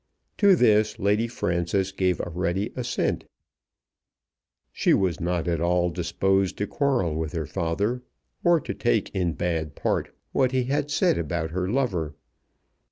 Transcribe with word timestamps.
To 0.39 0.55
this 0.55 0.97
Lady 0.97 1.27
Frances 1.27 1.91
gave 1.91 2.19
a 2.19 2.31
ready 2.33 2.73
assent. 2.75 3.25
She 4.71 4.95
was 4.95 5.19
not 5.21 5.47
at 5.47 5.61
all 5.61 5.91
disposed 5.91 6.57
to 6.57 6.65
quarrel 6.65 7.13
with 7.13 7.33
her 7.33 7.45
father, 7.45 8.01
or 8.43 8.59
to 8.61 8.73
take 8.73 9.11
in 9.13 9.33
bad 9.33 9.75
part 9.75 10.11
what 10.31 10.53
he 10.53 10.63
had 10.63 10.89
said 10.89 11.19
about 11.19 11.51
her 11.51 11.69
lover. 11.69 12.15